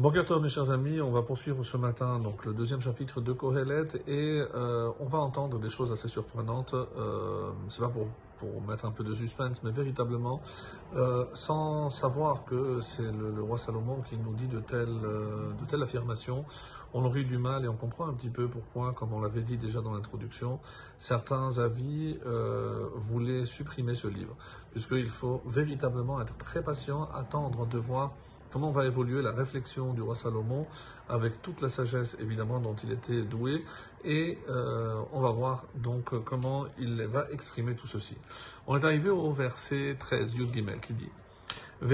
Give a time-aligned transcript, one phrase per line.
[0.00, 3.88] Bonjour mes chers amis, on va poursuivre ce matin donc le deuxième chapitre de Kohelet
[4.06, 6.72] et euh, on va entendre des choses assez surprenantes.
[6.72, 8.06] Euh, c'est pas pour,
[8.38, 10.40] pour mettre un peu de suspense, mais véritablement
[10.94, 16.44] euh, sans savoir que c'est le, roi Salomon qui nous dit de telles de affirmations,
[16.94, 19.42] on aurait eu du mal et on comprend un petit peu pourquoi, comme on l'avait
[19.42, 20.60] dit déjà dans l'introduction,
[21.00, 22.20] certains avis
[22.94, 24.36] voulaient supprimer ce livre,
[24.70, 28.12] puisqu'il faut véritablement être très patient, attendre de voir
[28.52, 30.66] comment va évoluer la réflexion du roi Salomon
[31.08, 33.64] avec toute la sagesse évidemment dont il était doué
[34.04, 38.16] et euh, on va voir donc comment il va exprimer tout ceci.
[38.66, 41.10] On est arrivé au verset 13, Yud Gimel, qui dit
[41.80, 41.92] donc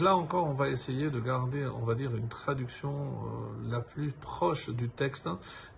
[0.00, 4.10] là encore, on va essayer de garder, on va dire, une traduction euh, la plus
[4.10, 5.28] proche du texte,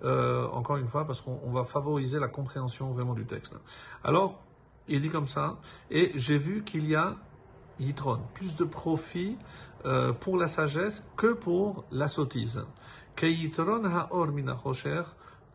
[0.03, 3.55] euh, encore une fois, parce qu'on va favoriser la compréhension vraiment du texte.
[4.03, 4.43] Alors,
[4.89, 5.59] il dit comme ça,
[5.91, 7.17] et j'ai vu qu'il y a
[7.79, 9.39] Yitron, plus de profit
[9.85, 12.65] euh, pour la sagesse que pour la sottise.
[13.17, 14.29] Que Yitron ha'or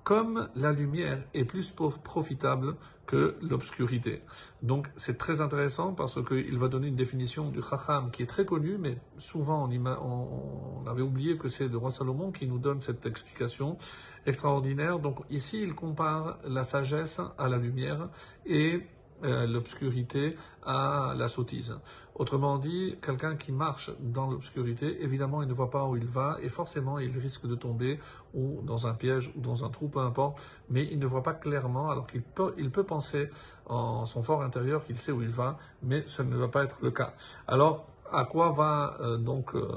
[0.03, 4.21] comme la lumière est plus profitable que l'obscurité.
[4.61, 8.45] Donc c'est très intéressant parce qu'il va donner une définition du Chacham qui est très
[8.45, 13.05] connue, mais souvent on, avait oublié que c'est le roi Salomon qui nous donne cette
[13.05, 13.77] explication
[14.25, 14.99] extraordinaire.
[14.99, 18.09] Donc ici il compare la sagesse à la lumière
[18.45, 18.83] et
[19.23, 21.79] l'obscurité à la sottise.
[22.15, 26.37] Autrement dit, quelqu'un qui marche dans l'obscurité, évidemment, il ne voit pas où il va
[26.41, 27.99] et forcément, il risque de tomber
[28.33, 31.33] ou dans un piège ou dans un trou, peu importe, mais il ne voit pas
[31.33, 33.29] clairement alors qu'il peut, il peut penser
[33.67, 36.77] en son fort intérieur qu'il sait où il va, mais ce ne va pas être
[36.81, 37.13] le cas.
[37.47, 39.67] Alors, à quoi va euh, donc euh,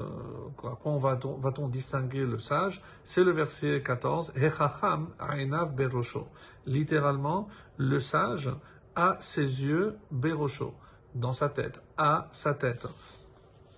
[0.63, 2.81] à quoi va-t-on va distinguer le sage?
[3.03, 4.33] C'est le verset 14.
[5.75, 6.27] berosho.
[6.65, 8.51] Littéralement, le sage
[8.95, 10.73] à ses yeux, Berosho,
[11.15, 12.87] dans sa tête, à sa tête.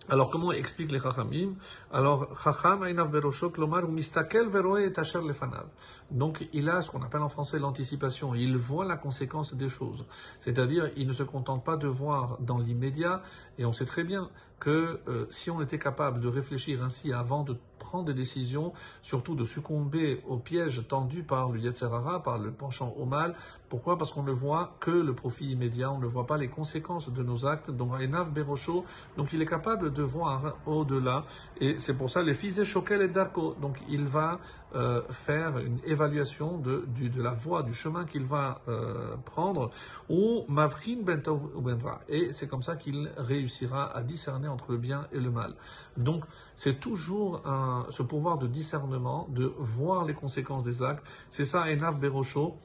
[0.09, 1.55] Alors, comment explique les Chachamim?
[1.89, 5.67] Alors, Chacham Ainav Berosho, Klomar, Mistakel Veroe et Asher Lefanav.
[6.11, 8.35] Donc, il a ce qu'on appelle en français l'anticipation.
[8.35, 10.05] Il voit la conséquence des choses.
[10.41, 13.21] C'est-à-dire, il ne se contente pas de voir dans l'immédiat,
[13.57, 14.29] et on sait très bien
[14.59, 18.71] que euh, si on était capable de réfléchir ainsi avant de prendre des décisions,
[19.01, 23.35] surtout de succomber au piège tendu par le Yetzerara, par le penchant au mal.
[23.69, 23.97] Pourquoi?
[23.97, 27.23] Parce qu'on ne voit que le profit immédiat, on ne voit pas les conséquences de
[27.23, 27.71] nos actes.
[27.71, 28.85] Donc, Enav Berosho,
[29.17, 31.25] donc il est capable de voir au-delà.
[31.59, 33.55] Et c'est pour ça, les fils Shokel et Darko.
[33.59, 34.39] Donc, il va
[34.75, 36.85] euh, faire une évaluation de,
[37.15, 39.71] de la voie, du chemin qu'il va euh, prendre,
[40.07, 42.01] ou Mavrin Bentov Benra.
[42.07, 45.55] Et c'est comme ça qu'il réussira à discerner entre le bien et le mal.
[45.97, 51.05] Donc, c'est toujours un, ce pouvoir de discernement, de voir les conséquences des actes.
[51.29, 52.57] C'est ça, Enav Berosho.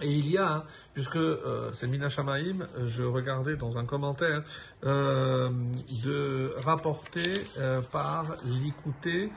[0.00, 4.44] Et il y a, hein, puisque euh, c'est Mina Shamaim, je regardais dans un commentaire,
[4.84, 5.50] euh,
[6.04, 9.32] de rapporter euh, par l'Ikouté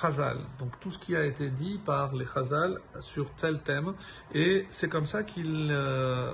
[0.00, 0.38] Chazal.
[0.58, 3.92] Donc tout ce qui a été dit par les Chazal sur tel thème.
[4.32, 5.70] Et c'est comme ça qu'il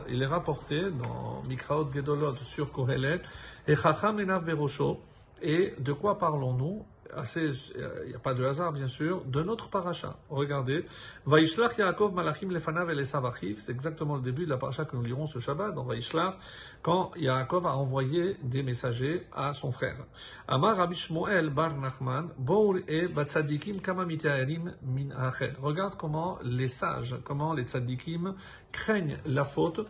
[0.09, 3.21] il est rapporté dans Mikraot Gedolot sur Kohelet.
[3.67, 5.01] Et Chacham Enav Berosho.
[5.43, 6.87] Et de quoi parlons-nous?
[7.35, 10.17] Il n'y a pas de hasard bien sûr, de notre paracha.
[10.31, 10.85] Regardez,
[11.27, 15.27] Vaishlach Yaakov Malachim Lefanav et c'est exactement le début de la paracha que nous lirons
[15.27, 16.35] ce Shabbat dans Vaishlach,
[16.83, 20.05] quand Yaakov a envoyé des messagers à son frère.
[20.49, 25.53] Amar Rabbi Shmuel Bar Nachman, Bour et Batzadikim Kama Min Acher.
[25.61, 28.35] Regarde comment les sages, comment les tzadikim
[28.73, 29.81] craignent la faute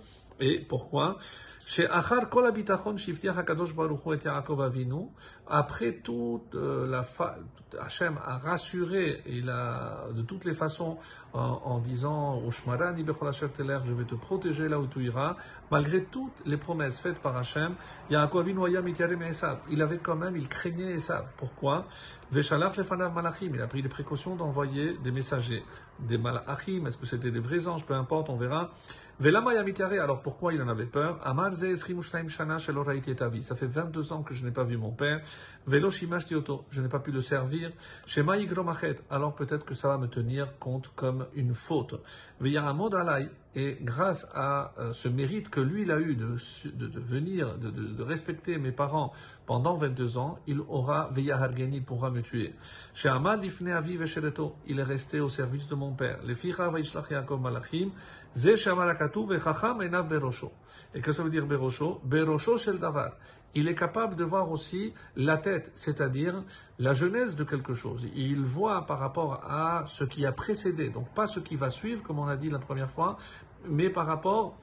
[0.41, 1.19] et pourquoi
[5.47, 7.06] après toute euh, la
[7.78, 10.99] Hachem a rassuré il a, de toutes les façons
[11.34, 15.37] en, disant au je vais te protéger là où tu iras,
[15.70, 17.75] malgré toutes les promesses faites par Hachem,
[18.10, 21.26] il avait quand même, il craignait Esav.
[21.38, 21.87] Pourquoi?
[22.34, 22.53] Il
[23.60, 25.65] a pris des précautions d'envoyer des messagers,
[26.00, 28.70] des malachim, est-ce que c'était des vrais anges, peu importe, on verra.
[29.20, 31.20] Alors pourquoi il en avait peur?
[33.43, 35.20] Ça fait 22 ans que je n'ai pas vu mon père.
[35.69, 37.70] Je n'ai pas pu le servir.
[39.11, 41.94] Alors peut-être que ça va me tenir compte comme une faute.
[43.54, 46.37] Et grâce à euh, ce mérite que lui, il a eu de,
[46.72, 49.12] de, venir, de, de, respecter mes parents
[49.44, 52.54] pendant 22 ans, il aura, il pourra me tuer.
[54.66, 56.20] Il est resté au service de mon père.
[60.94, 62.00] Et que ça veut dire Berosho?
[62.05, 63.12] Berosho shel davar
[63.55, 66.44] il est capable de voir aussi la tête, c'est-à-dire
[66.78, 68.06] la genèse de quelque chose.
[68.14, 72.02] Il voit par rapport à ce qui a précédé, donc pas ce qui va suivre,
[72.02, 73.19] comme on a dit la première fois,
[73.67, 74.56] mais par rapport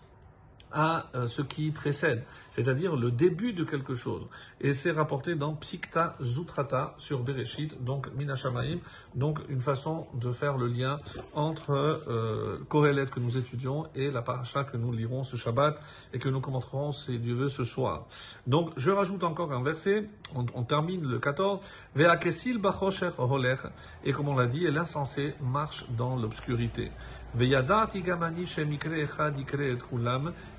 [0.71, 4.27] à euh, ce qui précède, c'est-à-dire le début de quelque chose.
[4.61, 8.77] Et c'est rapporté dans Psikta Zutrata sur Bereshit, donc Minashamaim,
[9.15, 10.99] donc une façon de faire le lien
[11.33, 11.71] entre
[12.07, 15.79] euh, que nous étudions et la paracha que nous lirons ce Shabbat
[16.13, 18.05] et que nous commenterons, si Dieu veut, ce soir.
[18.47, 21.59] Donc je rajoute encore un verset, on, termine le 14,
[21.95, 23.59] Ve'akesil bachosher holech,
[24.03, 26.91] et comme on l'a dit, l'insensé marche dans l'obscurité.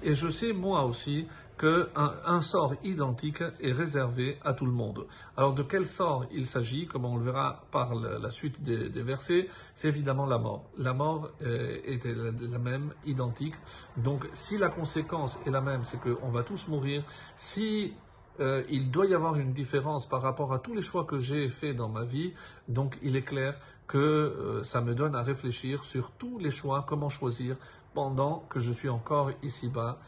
[0.02, 1.26] Et je sais moi aussi
[1.58, 1.86] qu'un
[2.24, 5.06] un sort identique est réservé à tout le monde.
[5.36, 9.48] Alors de quel sort il s'agit, comme on le verra par la suite des, versets,
[9.74, 10.70] c'est évidemment la mort.
[10.78, 13.54] La mort euh, est la même, identique.
[13.96, 17.04] Donc si la conséquence est la même, c'est qu'on va tous mourir,
[17.36, 17.94] si
[18.38, 21.48] euh, il doit y avoir une différence par rapport à tous les choix que j'ai
[21.48, 22.32] faits dans ma vie,
[22.68, 26.86] donc il est clair que euh, ça me donne à réfléchir sur tous les choix,
[26.88, 27.56] comment choisir
[27.92, 30.00] pendant que je suis encore ici-bas